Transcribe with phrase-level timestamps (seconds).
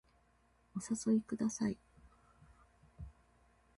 [0.75, 1.77] お誘いください